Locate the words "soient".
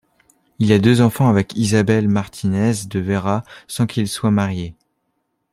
4.07-4.31